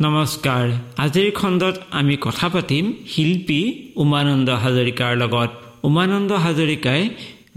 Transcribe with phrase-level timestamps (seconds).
[0.00, 0.66] নমস্কাৰ।
[1.04, 3.60] আজিৰ খণ্ডত আমি কথা পাতিম শিল্পী
[4.02, 5.50] উমানন্দ হাজৰিকাৰ লগত।
[5.88, 7.02] উমানন্দ হাজৰিকাই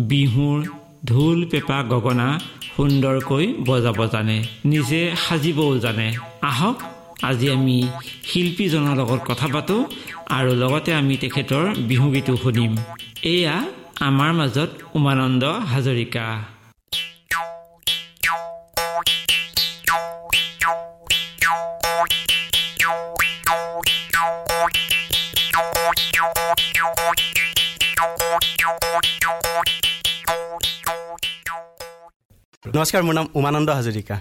[0.10, 0.58] বিহুৰ
[1.10, 2.28] ঢোল পেঁপা গগনা
[2.74, 4.38] সুন্দৰকৈ বজাব জানে
[4.72, 6.08] নিজে সাজিবও জানে।
[6.50, 6.78] আহক
[7.30, 7.78] আজি আমি
[8.30, 9.82] শিল্পীজনৰ লগত কথা পাতোঁ
[10.38, 12.72] আৰু লগতে আমি তেখেতৰ বিহুগীতো শুনিম।
[13.34, 13.56] এয়া
[14.08, 16.26] আমাৰ মাজত উমানন্দ হাজৰিকা।
[32.66, 34.16] নমস্কাৰ মোৰ নাম উমানন্দ হাজৰিকা।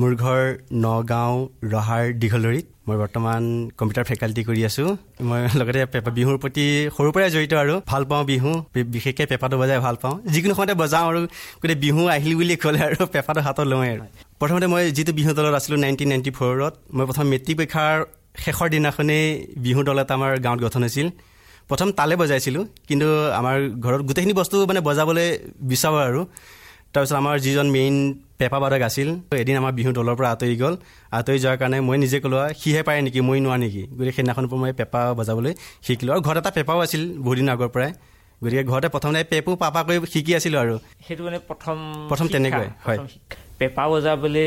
[0.00, 0.42] মোৰ ঘৰ
[0.84, 1.34] নগাঁও
[1.74, 3.42] ৰহাৰ দীঘলৰিত। মই বৰ্তমান
[3.78, 4.84] কম্পিউটাৰ ফেকাল্টি কৰি আছো।
[5.28, 6.64] মই লগতে বিহুৰ প্ৰতি
[6.96, 8.50] সৰুৰ পৰাই জড়িত আৰু ভাল পাওঁ বিহু।
[8.94, 11.20] বিশেষকৈ পেপাটো বজাই ভাল পাওঁ। যিকোনো সময়তে বজাওঁ আৰু
[11.60, 14.02] গোটেই বিহু আহিল বুলি ক'লে আৰু পেপাটো হাতত লওঁৱেই আৰু।
[14.40, 17.96] প্ৰথমতে মই যিটো বিহু দলত আছিলোঁ নাইনটিন নাইণ্টি ফ'ৰত মই প্ৰথম মেট্ৰিক পৰীক্ষাৰ
[18.44, 19.24] শেষৰ দিনাখনেই
[19.64, 21.08] বিহু দল এটা আমাৰ গাঁৱত গঠন হৈছিল।
[21.68, 23.08] প্ৰথম তালে বজাইছিলোঁ কিন্তু
[23.40, 25.26] আমাৰ ঘৰত গোটেইখিনি বস্তু মানে বজাবলৈ
[25.70, 26.20] বিচাৰোঁ আৰু।
[26.92, 27.94] তাৰপিছত আমাৰ যিজন মেইন
[28.40, 29.08] পেপা বাদক আছিল
[29.42, 30.74] এদিন আমাৰ বিহু দলৰ পৰা আঁতৰি গ'ল।
[31.18, 33.20] আঁতৰি যোৱাৰ কাৰণে মই নিজে ক'লোঁ সিহে পাৰে নেকি?
[33.28, 33.82] মই নোৱা নেকি?
[33.96, 35.52] গতিকে সেইদিনাখনৰ পৰা মই পেপা বজাবলৈ
[35.86, 37.90] শিকিলোঁ। আৰু ঘৰত এটা পেপাও আছিল বহুত দিনৰ আগৰ পৰাই।
[38.42, 40.74] গতিকে ঘৰতে প্ৰথমতে পেপো পাপা কৰি শিকি আছিলোঁ আৰু।
[41.06, 41.76] সেইটো মানে প্ৰথম
[42.10, 42.98] প্ৰথম তেনেকৈ হয়।
[43.60, 44.46] পেপা বজাবলৈ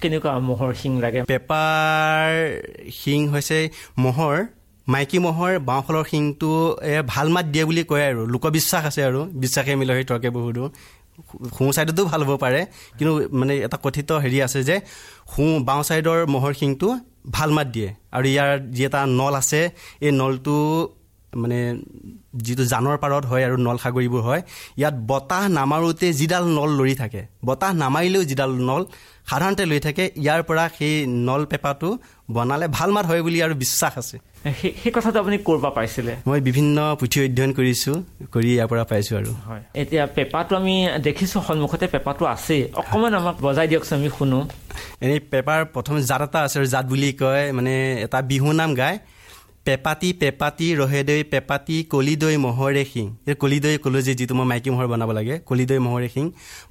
[0.00, 1.20] কেনেকুৱা মহৰ শিং লাগে?
[1.32, 2.28] পেপাৰ
[3.00, 3.58] শিং হৈছে
[4.04, 4.34] মহৰ
[4.92, 6.52] মাইকী মহৰ বাওঁফালৰ শিংটো
[7.12, 10.64] ভাল মাত দিয়ে বুলি কয় আৰু। লোকবিশ্বাস আছে আৰু। বিশ্বাসে মিল সেই তৰ্কে বহুতো।
[11.56, 12.60] সোঁ ছাইডতো ভাল হ'ব পাৰে।
[12.96, 14.76] কিন্তু মানে এটা কথিত হেৰি আছে যে
[15.32, 16.88] সোঁ বাওঁ ছাইডৰ মহৰ শিংটো
[17.36, 19.60] ভাল মাত দিয়ে। আৰু ইয়াৰ যি এটা নল আছে
[20.06, 20.56] এই নলটো
[21.42, 21.58] মানে
[22.44, 24.42] যিটো জানৰ পাৰত হয় আৰু নল সাগৰীবোৰ হয়
[24.80, 28.82] ইয়াত বতাহ নামাৰোঁতে যিডাল নল লৰি থাকে। বতাহ নামাৰিলেও যিডাল নল
[29.30, 30.94] সাধাৰণতে লৈ থাকে ইয়াৰ পৰা সেই
[31.28, 31.88] নল পেপাটো
[32.34, 34.16] বনালে ভাল মাত হয় বুলি আৰু বিশ্বাস আছে।
[34.60, 36.12] সেই কথাটো আপুনি ক'ৰ পৰা পাইছিলে?
[36.28, 37.96] মই বিভিন্ন পুথি অধ্যয়ন কৰিছোঁ
[38.34, 40.74] কৰি ইয়াৰ পৰা পাইছোঁ আৰু। হয়। এতিয়া পেপাৰটো আমি
[41.06, 44.38] দেখিছোঁ সন্মুখতে পেপাৰটো আছেই অকণমান আমাক বজাই দিয়কচোন আমি শুনো।
[45.04, 48.96] এনেই পেপাৰ প্ৰথম জাত এটা আছে আৰু জাত বুলি কয় মানে এটা বিহু নাম গায়।
[49.66, 54.86] পেপাতি পেপাতি ৰহেদৈ পেপাতি কলিদৈ মহৰে শিং। এই কলিদৈ ক'লো যে যিটো মই মাইকী মহৰ
[54.92, 56.24] বনাব লাগে কলিদৈ মহৰে শিং।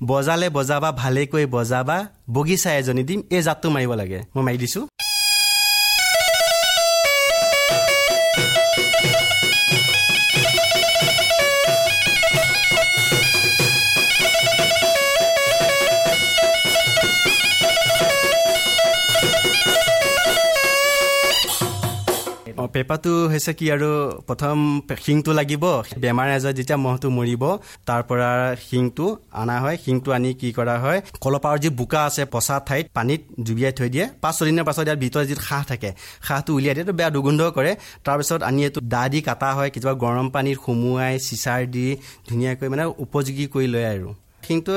[0.09, 1.97] বজালে বজাবা ভালেকৈ বজাবা
[2.35, 4.83] বগিচা এজনী দিম এই জাতটো মাৰিব লাগে। মই মাৰি দিছোঁ।
[22.81, 23.89] পেপাটো হৈছে কি আৰু
[24.27, 24.55] প্ৰথম
[25.05, 25.63] শিংটো লাগিব
[26.03, 27.43] বেমাৰ আজাৰ যেতিয়া মহটো মৰিব
[27.87, 28.29] তাৰ পৰা
[28.67, 29.05] শিংটো
[29.41, 30.99] অনা হয়। শিংটো আনি কি কৰা হয়?
[31.23, 35.25] কলপাৰৰ যি বোকা আছে পচা ঠাইত পানীত জুবিয়াই থৈ দিয়ে। পাঁচ ছদিনৰ পাছত ইয়াৰ ভিতৰত
[35.29, 35.89] যিটো হাঁহ থাকে
[36.27, 37.71] হাঁহটো উলিয়াই দিয়ে বেয়া দুৰ্গন্ধ কৰে।
[38.05, 41.85] তাৰপিছত আনি এইটো দা দি কাটা হয় কেতিয়াবা গৰম পানীত সুমুৱাই চিচাৰ দি
[42.27, 44.09] ধুনীয়াকৈ মানে উপযোগী কৰি লয় আৰু।
[44.47, 44.73] শিংটো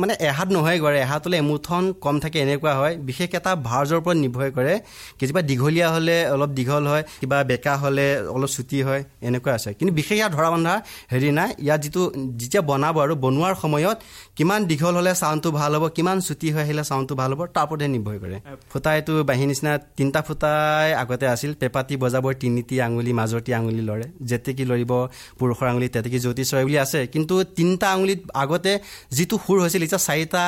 [0.00, 4.48] মানে এহাত নহয় গড়ে। এহাতলৈ এমুঠন কম থাকে এনেকুৱা হয়। বিশেষ এটা ভাৰ্জৰ ওপৰত নিৰ্ভৰ
[4.56, 4.74] কৰে।
[5.18, 9.92] কেতিয়াবা দীঘলীয়া হ'লে অলপ দীঘল হয় কিবা বেকা হ'লে অলপ চুটি হয় এনেকুৱা আছে। কিন্তু
[9.98, 10.74] বিশেষ ইয়াত ধৰা বন্ধা
[11.12, 12.02] হেৰি নাই। ইয়াত যিটো
[12.40, 13.98] যেতিয়া বনাব আৰু বনোৱাৰ সময়ত
[14.38, 17.88] কিমান দীঘল হ'লে চাউণ্ডটো ভাল হ'ব কিমান চুটি হৈ আহিলে চাউণ্ডটো ভাল হ'ব তাৰ ওপৰতহে
[17.94, 18.38] নিৰ্ভৰ কৰে।
[18.70, 24.06] ফুটা এইটো বাঁহীৰ নিচিনা তিনিটা ফুটাই আগতে আছিল। পেপাতি বজাবৰ তিনিটি আঙুলি মাজৰটি আঙুলি লৰে।
[24.30, 24.92] যেতেকি লৰিব
[25.38, 28.72] পুৰুষৰ আঙুলি তেতেকি জ্যোতি চৰে বুলি আছে। কিন্তু তিনিটা আঙুলিত আগতে
[29.16, 30.42] যিটো সুৰ হৈছিল এতিয়া চাৰিটা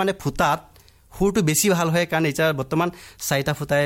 [0.00, 0.60] মানে ফুটাত
[1.12, 2.88] সুৰটো বেছি ভাল হয় কাৰণ এতিয়া বৰ্তমান
[3.28, 3.84] চাৰিটা ফুটাই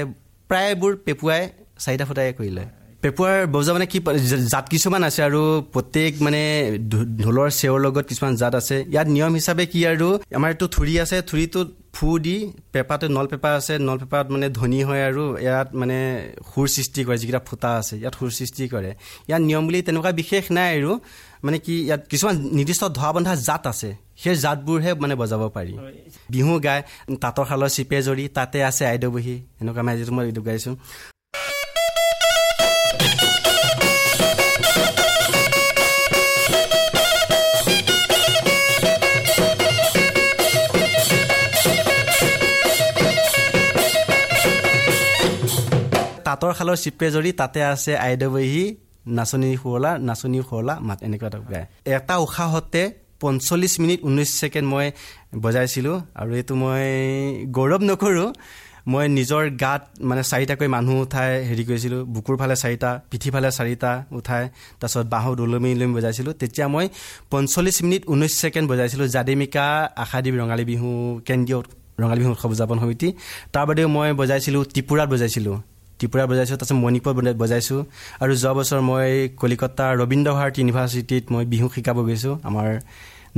[0.50, 1.42] প্ৰায়বোৰ পেপুৱাই
[1.84, 2.68] চাৰিটা ফুটাই কৰি লয়।
[3.02, 3.98] পেপুৱাৰ বজা মানে কি
[4.52, 5.40] জাত কিছুমান আছে আৰু
[5.74, 6.42] প্ৰত্যেক মানে
[7.24, 11.16] ঢোলৰ চেৱৰ লগত কিছুমান জাত আছে। ইয়াত নিয়ম হিচাপে কি আৰু আমাৰ এইটো থুৰি আছে
[11.30, 12.36] থুৰিটোত ফু দি
[12.72, 15.98] পেপাটো নল পেপা আছে নল পেপাত মানে ধনী হয় আৰু ইয়াত মানে
[16.50, 18.90] সুৰ সৃষ্টি কৰে যিকেইটা ফুটা আছে ইয়াত সুৰ সৃষ্টি কৰে।
[19.28, 20.92] ইয়াত নিয়ম বুলি তেনেকুৱা বিশেষ নাই আৰু।
[21.46, 23.90] মানে কি ইয়াত কিছুমান নিৰ্দিষ্ট ধৰা বন্ধা জাত আছে।
[24.22, 25.74] সেই জাতবোৰহে মানে বজাব পাৰি।
[26.32, 26.82] বিহু গায়
[27.22, 30.74] তাঁতৰ শালৰ চিপে জৰি তাতে আছে আইদেউ বহি এনেকুৱা মানে যিটো মই এইটো গাইছোঁ।
[46.26, 48.64] তাঁতৰ শালৰ চিপে জৰি তাতে আছে আইদেউ বহি
[49.18, 51.66] নাচনী শুৱলা নাচনী শুৱলা মাত এনেকুৱা এটা গায়।
[51.96, 52.82] এটা উশাহতে
[53.22, 54.86] পঞ্চল্লিছ মিনিট ঊনৈছ ছেকেণ্ড মই
[55.44, 56.84] বজাইছিলোঁ আৰু এইটো মই
[57.56, 58.30] গৌৰৱ নকৰোঁ।
[58.92, 63.90] মই নিজৰ গাত মানে চাৰিটাকৈ মানুহ উঠাই হেৰি কৰিছিলোঁ বুকুৰ ফালে চাৰিটা পিঠি ফালে চাৰিটা
[64.18, 64.44] উঠাই
[64.80, 66.86] তাৰপিছত বাঁহত ওলমি ওলমি বজাইছিলোঁ। তেতিয়া মই
[67.32, 69.66] পঞ্চল্লিছ মিনিট ঊনৈছ ছেকেণ্ড বজাইছিলোঁ জাদেমিকা
[70.02, 70.88] আশাদ্বীপ ৰঙালী বিহু
[71.28, 71.58] কেন্দ্ৰীয়
[72.02, 73.08] ৰঙালী বিহু উৎসৱ উদযাপন সমিতি।
[73.54, 75.56] তাৰ বাদেও মই বজাইছিলোঁ ত্ৰিপুৰাত বজাইছিলোঁ।
[75.98, 77.80] ত্ৰিপুৰাত বজাইছোঁ তাৰপিছত মণিপুৰত বজাইছোঁ।
[78.22, 79.10] আৰু যোৱা বছৰ মই
[79.40, 82.68] কলিকতা ৰবীন্দ্ৰ ভাৰতী ইউনিভাৰ্চিটিত মই বিহু শিকাব গৈছোঁ আমাৰ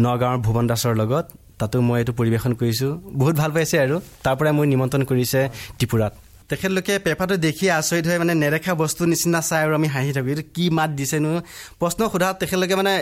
[0.05, 1.27] নগাঁৱৰ ভুৱন দাসৰ লগত।
[1.61, 2.91] তাতো মই এইটো পৰিৱেশন কৰিছোঁ।
[3.21, 5.41] বহুত ভাল পাইছে আৰু। তাৰ পৰাই মোক নিমন্ত্ৰণ কৰিছে
[5.79, 6.13] ত্ৰিপুৰাত।
[6.51, 10.45] তেখেতলোকে পেপাৰটো দেখি আচৰিত হৈ মানে নেদেখা বস্তু নিচিনা চাই আৰু আমি হাঁহি থাকোঁ। এইটো
[10.57, 11.33] কি মাত দিছেনো?
[11.81, 12.95] প্ৰশ্ন সোধাত তেখেতলোকে মানে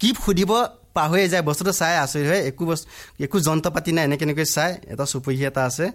[0.00, 0.50] কি সুধিব
[0.96, 2.86] পাহৰি যায়। বস্তুটো চাই আচৰিত হয়। একো বস্তু
[3.24, 5.86] একো যন্ত্ৰ পাতি নাই এনেকৈ এনেকৈ চাই এটা চুপহী এটা আছে।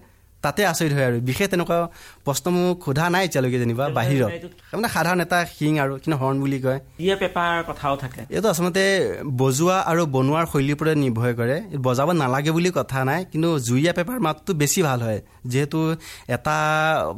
[0.43, 1.77] তাতে আচৰিত হয় আৰু। বিশেষ তেনেকুৱা
[2.25, 4.31] প্ৰশ্ন মোক সোধা নাই এতিয়ালৈকে যেনিবা বাহিৰত।
[4.79, 6.79] মানে সাধাৰণ এটা শিং আৰু কিন্তু হৰ্ণ বুলি কয়।
[7.21, 8.83] পেপাৰ কথাও থাকে। এইটো আচলতে
[9.41, 14.17] বজোৱা আৰু বনোৱাৰ শৈলীৰ ওপৰত নিৰ্ভৰ কৰে। বজাব নালাগে বুলি কথা নাই কিন্তু জুৰীয়া পেপাৰ
[14.25, 15.19] মাতটো বেছি ভাল হয়।
[15.51, 15.79] যিহেতু
[16.35, 16.55] এটা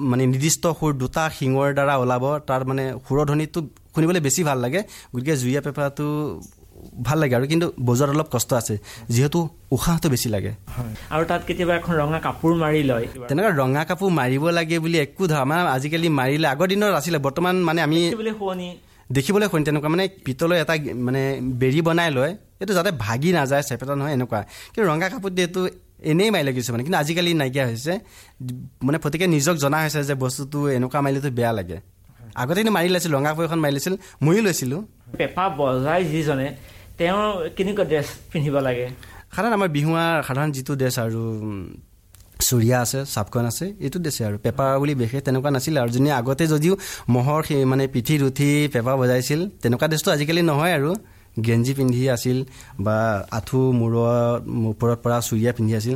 [0.10, 3.60] মানে নিৰ্দিষ্ট সুৰ দুটা শিঙৰ দ্বাৰা ওলাব তাৰ মানে সুৰধ্বনিটো
[3.94, 4.82] শুনিবলৈ বেছি ভাল লাগে।
[5.14, 6.06] গতিকে জুৰীয়া পেপাৰটো
[7.08, 8.76] ভাল লাগে আৰু কিন্তু বজাৰত অলপ কষ্ট আছে।
[9.14, 9.40] যিহেতু
[9.76, 10.52] উশাহটো বেছি লাগে।
[11.14, 15.24] আৰু তাত কেতিয়াবা এখন ৰঙা কাপোৰ মাৰি লয়। তেনেকুৱা ৰঙা কাপোৰ মাৰিব লাগে বুলি একো
[15.32, 18.00] ধৰা মানে আজিকালি মাৰিলে আগৰ দিনত আছিলে বৰ্তমান মানে আমি
[19.16, 20.76] দেখিবলৈ শুনি তেনেকুৱা মানে পিতলৰ এটা
[21.08, 21.22] মানে
[21.62, 24.40] বেৰি বনাই লয় এইটো যাতে ভাগি নাযায় চেপেটা নহয় এনেকুৱা।
[24.74, 25.62] কিন্তু ৰঙা কাপোৰ দি এইটো
[26.12, 27.94] এনেই মাৰি লাগিছে মানে কিন্তু আজিকালি নাইকিয়া হৈছে।
[28.86, 31.78] মানে প্ৰত্যেকে নিজক জনা হৈছে যে বস্তুটো এনেকুৱা মাৰিলেতো বেয়া লাগে।
[32.42, 33.96] আগতে কিন্তু মাৰি লৈছিল ৰঙা কাপোৰ এখন মাৰি লৈছিল
[34.26, 34.82] ময়ো লৈছিলোঁ।
[35.20, 36.48] পেপা বজাই যিজনে
[37.00, 37.22] তেওঁ
[37.58, 38.86] কেনেকুৱা ড্ৰেছ পিন্ধিব লাগে?
[39.36, 41.22] সাধাৰণ আমাৰ বিহুৱাৰ সাধাৰণ যিটো ড্ৰেছ আৰু
[42.48, 46.46] চুৰিয়া আছে চাপকন আছে এইটো ড্ৰেছে আৰু। পেপা বুলি বিশেষ তেনেকুৱা নাছিলে আৰু যোনে আগতে
[46.54, 46.74] যদিও
[47.16, 50.92] মহৰ সেই মানে পিঠিত উঠি পেপা বজাইছিল তেনেকুৱা ড্ৰেছটো আজিকালি নহয় আৰু।
[51.46, 52.38] গেঞ্জি পিন্ধি আছিল
[52.86, 52.98] বা
[53.38, 55.96] আঁঠু মূৰত ওপৰত পৰা চুৰিয়া পিন্ধি আছিল।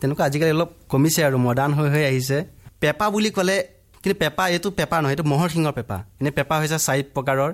[0.00, 2.38] তেনেকুৱা আজিকালি অলপ কমিছে আৰু মডাৰ্ণ হৈ হৈ আহিছে।
[2.82, 3.56] পেপা বুলি ক'লে
[4.02, 7.50] কিন্তু পেপা এইটো পেপা নহয় এইটো মহৰ শিঙৰ পেপা। এনেই পেপা হৈছে চাৰি প্ৰকাৰৰ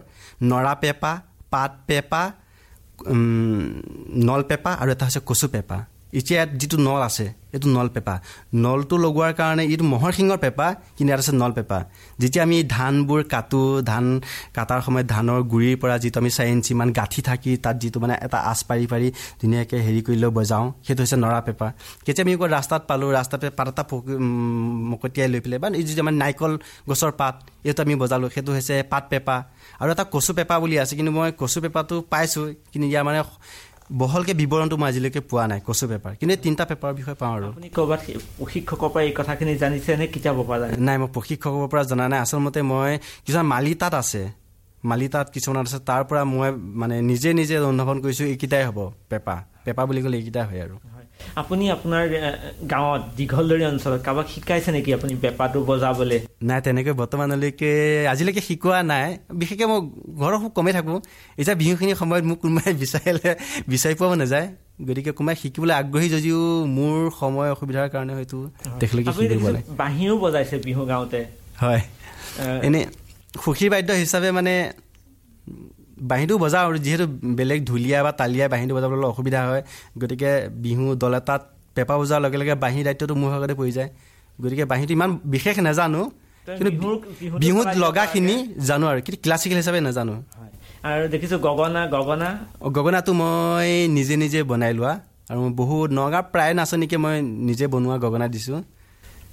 [0.50, 1.12] নৰা পেপা
[1.52, 2.22] পাত পেপা
[4.26, 5.78] নল পেপা আৰু এটা হৈছে কচু পেপা
[6.18, 8.14] এতিয়া যিটো নল আছে এইটো নল পেপা।
[8.64, 10.66] নলটো লগোৱাৰ কাৰণে এইটো মহৰ শিঙৰ পেপা
[10.96, 11.78] কিন্তু ইয়াত আছে নল পেপা।
[12.20, 14.04] যেতিয়া আমি ধানবোৰ কাটো ধান
[14.56, 18.38] কাটাৰ সময়ত ধানৰ গুৰিৰ পৰা যিটো আমি চাৰি ইঞ্চিমান গাঁঠি থাকি তাত যিটো মানে এটা
[18.50, 19.08] আঁচ পাৰি পাৰি
[19.40, 21.66] ধুনীয়াকৈ হেৰি কৰি লৈ বজাওঁ সেইটো হৈছে নৰা পেপা।
[22.04, 24.14] কেতিয়া আমি ৰাস্তাত পালোঁ ৰাস্তাতে পাত এটা পকি
[24.90, 26.52] মকটিয়াই লৈ পেলাই বা এই যিটো মানে নাৰিকল
[26.88, 27.34] গছৰ পাত
[27.68, 29.36] এইটো আমি বজালোঁ। সেইটো হৈছে পাত পেপা।
[29.80, 33.18] আৰু এটা কচু পেপা বুলি আছে কিন্তু মই কচু পেপাটো পাইছোঁ কিন্তু ইয়াৰ মানে
[33.90, 37.46] বহলকে বিৱৰণটো মই আজিলৈকে পোৱা নাই কচু পেপাৰ। কিন্তু এই তিনিটা পেপাৰৰ বিষয়ে পাওঁ আৰু।
[37.76, 38.00] ক'ৰবাত
[38.38, 40.80] প্ৰশিক্ষকৰ পৰা এই কথাখিনি জানিছে নে কিতাপৰ পৰা জানিছে?
[40.86, 42.92] নাই মই প্ৰশিক্ষকৰ পৰা জনা নাই। আচলতে মই
[43.24, 44.22] কিছুমান মালি তাত আছে।
[44.84, 46.50] মালি তাত কিছুমান আছে তাৰ পৰা মই
[46.80, 48.78] মানে নিজে নিজে অনুধাৱন কৰিছোঁ এইকেইটাই হ'ব
[49.10, 50.76] পেপা। পেপা বুলি ক'লে এইকেইটাই হয় আৰু।
[51.40, 52.04] আপুনি আপোনাৰ
[52.72, 56.18] গাঁৱত দীঘলদৰী অঞ্চলত কাৰোবাক শিকাইছে নেকি আপুনি পেপাটো বজাবলৈ?
[56.48, 57.70] নাই তেনেকৈ বৰ্তমানলৈকে
[58.12, 59.06] আজিলৈকে শিকোৱা নাই।
[59.40, 59.80] বিশেষকৈ মই
[60.20, 60.98] ঘৰৰ খুব কমেই থাকোঁ।
[61.40, 63.30] এতিয়া বিহুখিনিৰ সময়ত মোক কোনোবাই বিচাৰিলে
[63.68, 64.46] বিচাৰি পোৱাব নাযায়।
[64.88, 66.40] গতিকে কোনোবাই শিকিবলৈ আগ্ৰহী যদিও
[66.76, 68.38] মোৰ সময় অসুবিধাৰ কাৰণে হয়তো
[68.80, 71.20] তেখেতলোকে বাঁহীও বজাইছে বিহু গাঁৱতে।
[71.62, 71.82] হয়।
[72.62, 72.84] এনেই
[73.42, 74.54] সুখীৰ বাদ্য হিচাপে মানে
[76.10, 77.06] বাঁহীটো বজাওঁ আৰু যিহেতু
[77.38, 79.62] বেলেগ ঢুলীয়া বা তালিয়া বাঁহীটো বজাবলৈ অলপ অসুবিধা হয়।
[80.00, 80.30] গতিকে
[80.64, 81.42] বিহু দল এটাত
[81.76, 83.88] পেপা বজোৱাৰ লগে লগে বাঁহী দায়িত্বটো মোৰ ভাগতে পৰি যায়।
[84.42, 86.02] গতিকে বাঁহীটো ইমান বিশেষ নাজানো
[86.58, 86.72] কিন্তু
[87.42, 88.36] বিহুত লগাখিনি
[88.68, 90.14] জানো আৰু কিন্তু ক্লাছিকেল হিচাপে নাজানো।
[90.88, 92.28] আৰু দেখিছোঁ গগনা গগনা?
[92.76, 94.92] গগনাটো মই নিজে নিজে বনাই লোৱা।
[95.30, 97.16] আৰু বহুত নগাঁৱৰ প্ৰায় নাচনীকে মই
[97.48, 98.58] নিজে বনোৱা গগনা দিছোঁ।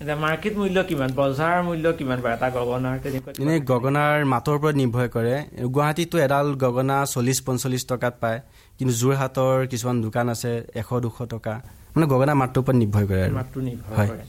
[0.02, 1.10] মাৰ্কেট মূল্য কিমান?
[1.20, 2.96] বজাৰ মূল্য কিমান বাৰু এটা গগনাৰ
[3.44, 5.36] এনেই গগনাৰ মাতৰ ওপৰত নিৰ্ভৰ কৰে।
[5.76, 8.40] গুৱাহাটীতো এডাল গগনা চল্লিছ পঞ্চল্লিছ টকাত পায়।
[8.78, 11.54] কিন্তু যোৰহাটৰ কিছুমান দোকান আছে এশ দুশ টকা।
[11.94, 14.24] মানে গগনা মাতটোৰ ওপৰত নিৰ্ভৰ কৰে মাতটো নিৰ্ভৰ কৰে।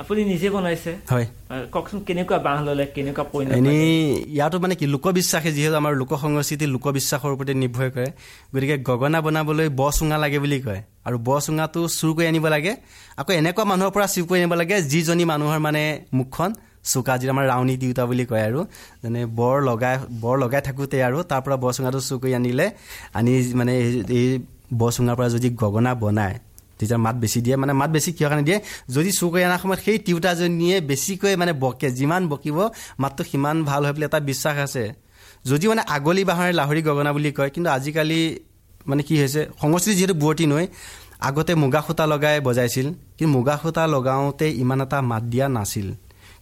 [0.00, 0.92] আপুনি নিজে বনাইছে?
[1.12, 1.26] হয়।
[1.74, 3.24] কওকচোন কেনেকুৱা বাঁহ ল'লে কেনেকুৱা
[3.58, 3.88] এনেই
[4.36, 8.08] ইয়াতো মানে কি লোকবিশ্বাসে যিহেতু আমাৰ লোক সংস্কৃতি লোকবিশ্বাসৰ ওপৰতে নিৰ্ভৰ কৰে
[8.52, 12.72] গতিকে গগনা বনাবলৈ ব চুঙা লাগে বুলি কয় আৰু ব চুঙাটো চুৰ কৰি আনিব লাগে
[13.20, 15.82] আকৌ এনেকুৱা মানুহৰ পৰা চুৰ কৰি আনিব লাগে যিজনী মানুহৰ মানে
[16.18, 16.50] মুখখন
[16.90, 18.60] চোকা যিটো আমাৰ ৰাউনী তিউতা বুলি কয় আৰু
[19.02, 22.66] যেনে বৰ লগাই বৰ লগাই থাকোঁতে আৰু তাৰ পৰা ব চুঙাটো চুৰ কৰি আনিলে
[23.18, 23.72] আনি মানে
[24.18, 24.26] এই
[24.78, 26.36] ব চুঙাৰ পৰা যদি গগনা বনায়
[26.78, 28.58] তেতিয়া মাত বেছি দিয়ে। মানে মাত বেছি কিয় কাৰণে দিয়ে?
[28.94, 29.10] যদি
[29.46, 32.58] অনাৰ সময়ত সেই তিউতাজনীয়ে বেছিকৈ মানে বকে যিমান বকিব
[33.02, 34.84] মাতটো সিমান ভাল হয় বুলি এটা বিশ্বাস আছে।
[35.50, 38.20] যদিও মানে আগলি বাঁহৰে লাহৰি গগনা বুলি কয় কিন্তু আজিকালি
[38.88, 40.64] মানে কি হৈছে সংস্কৃতি যিহেতু বুৱতী নৈ
[41.28, 45.88] আগতে মুগা সূতা লগাই বজাইছিল কিন্তু মুগা সূতা লগাওঁতে ইমান এটা মাত দিয়া নাছিল।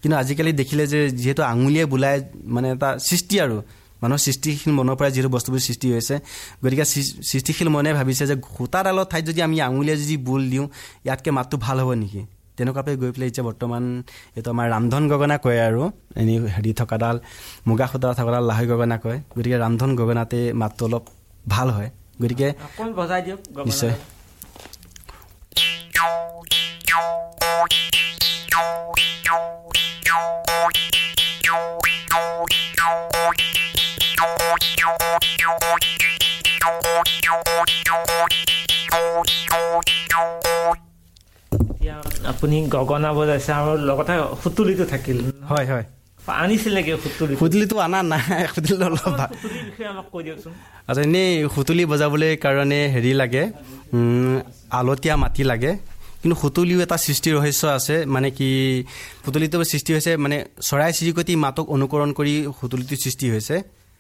[0.00, 2.16] কিন্তু আজিকালি দেখিলে যে যিহেতু আঙুলিয়ে বোলাই
[2.55, 3.57] মানে এটা সৃষ্টি আৰু।
[4.03, 6.15] মানুহৰ সৃষ্টিশীল মনৰ পৰা যিহেতু বস্তুবোৰ সৃষ্টি হৈছে
[6.62, 6.85] গতিকে
[7.31, 10.67] সৃষ্টিশীল মনে ভাবিছে যে সূতাডালৰ ঠাইত যদি আমি আঙুলিয়ে যদি বোল দিওঁ
[11.07, 12.23] ইয়াতকৈ মাতটো ভাল হ'ব নেকি?
[12.57, 13.83] তেনেকুৱাকৈ গৈ পেলাই এতিয়া বৰ্তমান
[14.37, 15.83] এইটো আমাৰ ৰামধন গগনা কয় আৰু
[16.21, 17.17] এনেই হেৰি থকাডাল
[17.69, 21.05] মুগা সূতা থকাডাল লাহৈ গগনা কয় গতিকে ৰামধন গগনাতে মাতটো অলপ
[21.53, 21.91] ভাল হয়।
[22.23, 22.49] গতিকে
[23.69, 23.93] নিশ্চয়।
[42.37, 45.19] আপুনি গগনা বজাইছে আৰু লগতে সুতুলিটো থাকিল।
[45.50, 45.85] হয় হয়।
[46.43, 47.35] আনিছিল নেকি সুতুলি?
[47.40, 48.23] সুতুলিটো অনা নাই
[48.55, 49.05] সুতুলি অলপ
[49.93, 50.52] আমাক কৈ দিয়কচোন।
[50.88, 53.43] আচ্ছা এনেই সুতুলি বজাবলৈ কাৰণে হেৰি লাগে
[54.78, 55.73] আলতীয়া মাটি লাগে।
[56.21, 58.49] কিন্তু সুতুলিও এটা সৃষ্টি ৰহস্য আছে মানে কি
[59.25, 60.37] সুতুলিটো সৃষ্টি হৈছে মানে
[60.69, 63.57] চৰাই চিৰিকটি মাতক অনুকৰণ কৰি সুতুলিটো সৃষ্টি হৈছে।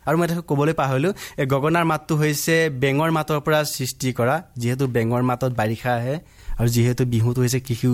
[0.06, 5.22] আৰু মই ক'বলৈ পাহৰিলোঁ এই গগনাৰ মাতটো হৈছে বেঙৰ মাতৰ পৰা সৃষ্টি কৰা যিহেতু বেঙৰ
[5.30, 6.16] মাতত বাৰিষা আহে
[6.58, 7.88] আৰু যিহেতু বিহুটো হৈছে কৃষি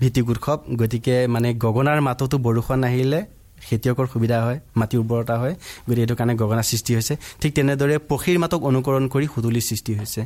[0.00, 3.20] ভিত্তিক উৎসৱ গতিকে মানে গগনাৰ মাততো বৰষুণ আহিলে
[3.66, 5.54] খেতিয়কৰ সুবিধা হয় মাটিৰ উৰ্বৰতা হয়
[5.86, 10.20] গতিকে এইটো কাৰণে গগনা সৃষ্টি হৈছে। ঠিক তেনেদৰে পক্ষীৰ মাতক অনুকৰণ কৰি সুতুলিৰ সৃষ্টি হৈছে।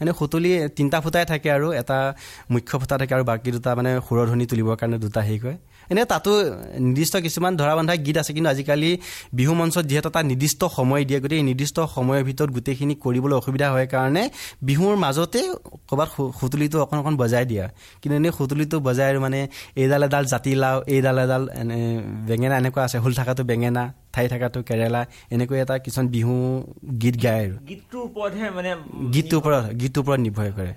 [0.00, 1.98] এনে সুতুলি তিনিটা ফুটাই থাকে আৰু এটা
[2.52, 5.56] মুখ্য ফুটা থাকে আৰু বাকী দুটা মানে সুৰধ্বনি তুলিবৰ কাৰণে দুটা হেৰি কৰে
[5.90, 6.30] এনে তাতো
[6.86, 8.90] নিৰ্দিষ্ট কিছুমান ধৰা বন্ধা গীত আছে কিন্তু আজিকালি
[9.38, 13.66] বিহু মঞ্চত যিহেতু এটা নিৰ্দিষ্ট সময় দিয়ে গতিকে এই নিৰ্দিষ্ট সময়ৰ ভিতৰত গোটেইখিনি কৰিবলৈ অসুবিধা
[13.74, 14.22] হয় কাৰণে
[14.68, 15.40] বিহুৰ মাজতে
[15.88, 17.64] ক'ৰবাত সুতুলিটো অকণ অকণ বজাই দিয়া।
[18.00, 19.40] কিন্তু এনেই সুতুলিটো বজাই আৰু মানে
[19.82, 21.78] এইডাল এডাল জাতিলাও এইডাল এডাল এনে
[22.28, 23.82] বেঙেনা এনেকুৱা আছে। হুল থকাটো বেঙেনা
[24.14, 25.00] ঠাই থকাটো কেৰেলা
[25.34, 26.34] এনেকৈ এটা কিছুমান বিহু
[27.02, 28.70] গীত গায় আৰু। গীতটোৰ ওপৰতহে মানে
[29.14, 30.72] গীতটোৰ ওপৰত গীতটোৰ ওপৰত নিৰ্ভৰ কৰে।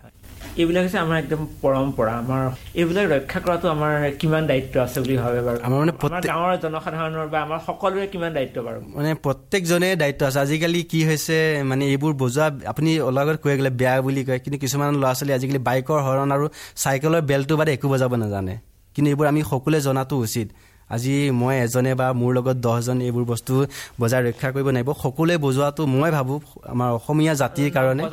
[0.61, 2.41] এইবিলাক হৈছে আমাৰ একদম পৰম্পৰা আমাৰ
[2.81, 5.93] এইবিলাক ৰক্ষা কৰাটো আমাৰ কিমান দায়িত্ব আছে বুলি ভাবে বাৰু। আমাৰ মানে
[6.31, 11.37] গাঁৱৰ জনসাধাৰণৰ বা আমাৰ সকলোৰে কিমান দায়িত্ব বাৰু। মানে প্ৰত্যেকজনে দায়িত্ব আছে। আজিকালি কি হৈছে
[11.69, 15.33] মানে এইবোৰ বজোৱা আপুনি অলপ আগত কৈ গ'লে বেয়া বুলি কয় কিন্তু কিছুমান ল'ৰা ছোৱালী
[15.39, 16.45] আজিকালি বাইকৰ হৰণ আৰু
[16.83, 18.55] চাইকেলৰ বেলটো বাদে একো বজাব নাজানে।
[18.95, 20.47] কিন্তু এইবোৰ আমি সকলোৱে জনাটো উচিত।
[20.95, 23.53] আজি মই এজনে বা মোৰ লগত দহজন এইবোৰ বস্তু
[24.01, 26.39] বজাই ৰক্ষা কৰিব লাগিব সকলোৱে বজোৱাটো মই ভাবোঁ
[26.73, 28.03] আমাৰ অসমীয়া জাতিৰ কাৰণে।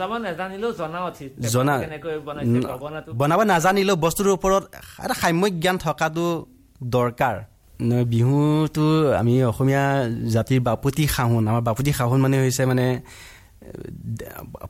[1.54, 1.74] জনা
[3.20, 4.62] বনাব নাজানিলেও বস্তুটোৰ ওপৰত
[5.04, 6.26] এটা সাম্যক জ্ঞান থকাটো
[6.96, 7.36] দৰকাৰ।
[8.12, 8.86] বিহুটো
[9.20, 9.84] আমি অসমীয়া
[10.34, 12.86] জাতিৰ বাপতি সাহোন আমাৰ বাপতি সাহোন মানে হৈছে মানে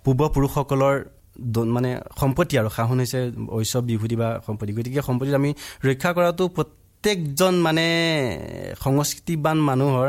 [0.04, 0.96] পূৰ্বপুৰুষসকলৰ
[1.76, 3.20] মানে সম্পত্তি আৰু সাহোন হৈছে
[3.56, 5.50] ঐশ্বৱ বিভূতি বা সম্পত্তি। গতিকে সম্পত্তিত আমি
[5.88, 6.44] ৰক্ষা কৰাটো
[7.04, 7.86] প্ৰত্যেকজন মানে
[8.84, 10.08] সংস্কৃতিবান মানুহৰ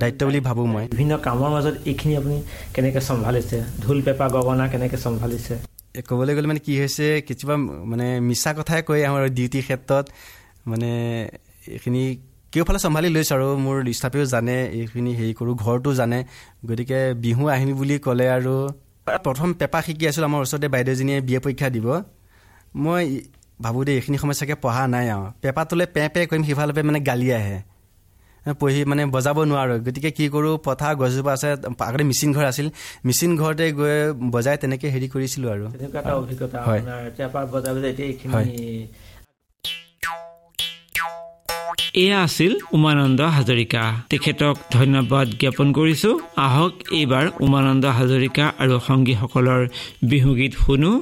[0.00, 2.36] দায়িত্ব বুলি ভাবোঁ মই। বিভিন্ন কামৰ মাজত এইখিনি আপুনি
[2.74, 3.58] কেনেকে চম্ভালিছে?
[3.82, 5.54] ঢোল পেঁপা গগনা কেনেকে চম্ভালিছে?
[6.08, 7.56] ক'বলৈ গ'লে মানে কি হৈছে কেতিয়াবা
[7.90, 10.04] মানে মিছা কথাই কৈ আহোঁ আৰু ডিউটিৰ ক্ষেত্ৰত
[10.70, 10.90] মানে
[11.74, 12.02] এইখিনি
[12.52, 16.18] কেওফালে চম্ভালি লৈছোঁ আৰু মোৰ ষ্টাফেও জানে এইখিনি হেৰি কৰোঁ ঘৰতো জানে।
[16.68, 18.54] গতিকে বিহু আহিম বুলি ক'লে আৰু
[19.26, 21.86] প্ৰথম পেপা শিকি আছিলোঁ আমাৰ ওচৰতে বাইদেউজনীয়ে বি এ পৰীক্ষা দিব।
[22.84, 23.04] মই
[23.62, 26.84] ভাবোঁ দেই এইখিনি সময় চাগে পঢ়া নাই আৰু। পেপা তোলে পে পে কৰিম সিফালৰ পৰা
[26.88, 27.58] মানে গালি আহে।
[28.60, 31.48] পঢ়ি মানে বজাব নোৱাৰোঁ। গতিকে কি কৰোঁ পথাৰ গছজোপা আছে
[31.88, 32.66] আগতে মিচিন ঘৰ আছিল।
[33.06, 33.96] মিচিন ঘৰতে গৈ
[34.34, 35.64] বজাই তেনেকৈ হেৰি কৰিছিলোঁ আৰু।
[42.04, 46.10] এয়া আছিল উমানন্দ হাজৰিকা। তেখেতক ধন্যবাদ জ্ঞাপন কৰিছো।
[46.46, 49.62] আহক এইবাৰ উমানন্দ হাজৰিকা আৰু সংগীসকলৰ
[50.10, 50.92] বিহুগীত শুনো।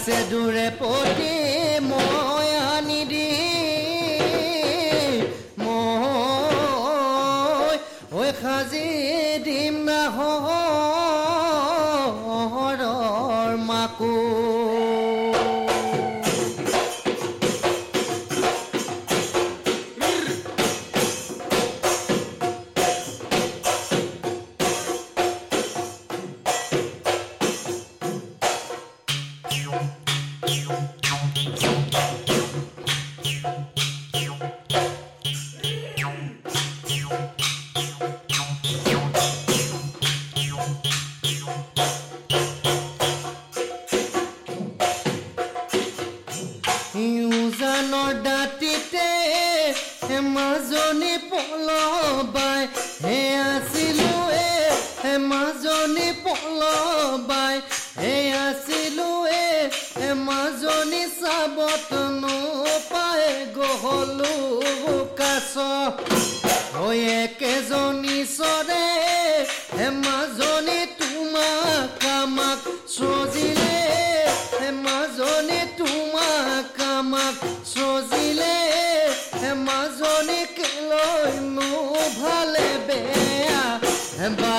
[0.00, 1.39] হেৰাছে দূৰে পতি মই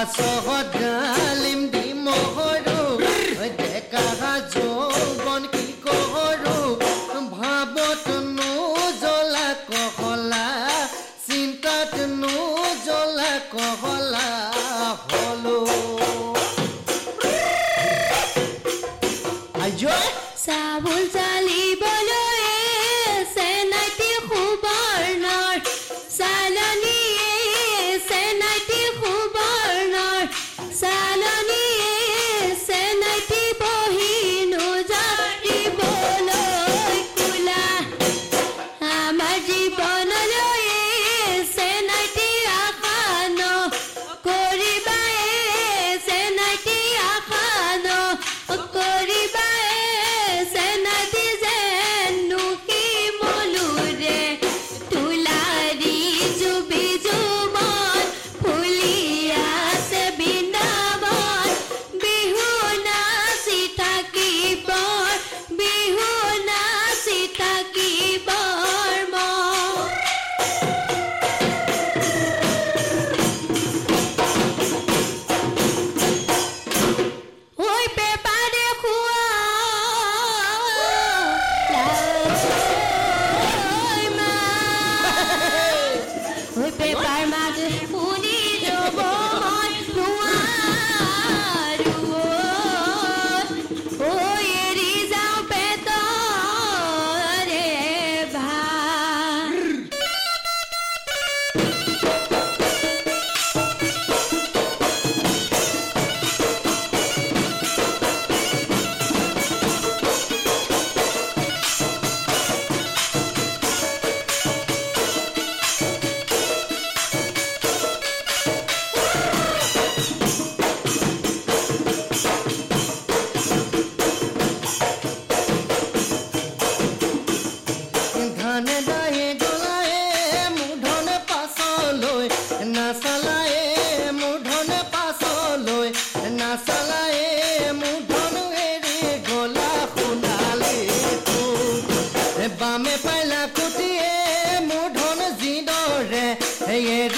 [0.05, 1.60] sohodali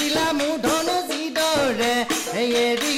[0.04, 1.92] মোৰ মোধনু যিদৰে
[2.42, 2.93] এৰি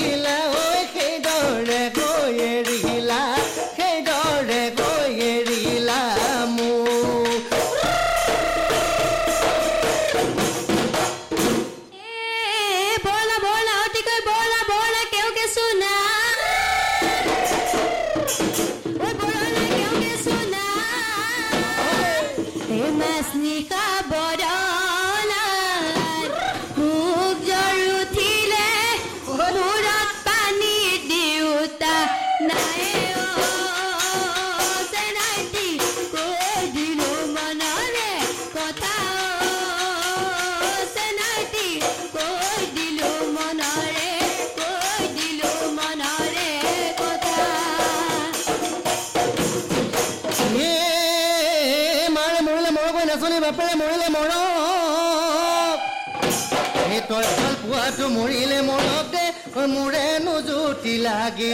[59.67, 61.53] মোৰ মোৰে নুজুতি লাগি।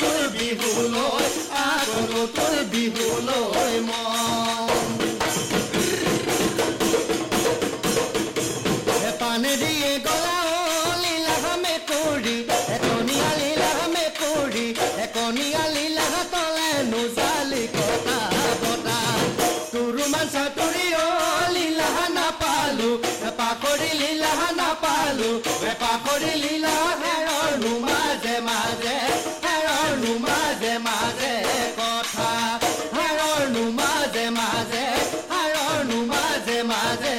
[0.00, 1.26] তোৰ বিহু লৈ
[1.62, 4.81] আগলো তোৰ বিহু লৈ মই।
[23.62, 25.30] কৰি লীলা নাপালো
[25.62, 28.96] বেপা কৰি লীলা হেৰৰ নো মাজে মাজে
[29.44, 31.34] হেৰৰ নো মাজে মাজে
[31.78, 32.30] কথা
[32.96, 34.84] হেৰৰ নো মাজে মাজে
[35.34, 37.16] হেৰৰ নো মাজে মাজে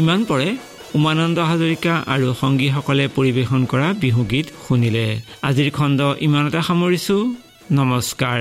[0.00, 0.48] ইমান পৰে
[0.98, 5.06] উমানন্দ হাজৰিকা আৰু সংগীসকলে পৰিৱেশন কৰা বিহুগীত শুনিলে।
[5.48, 7.22] আজিৰ খণ্ড ইমানতে সামৰিছোঁ।
[7.78, 8.40] নমস্কাৰ।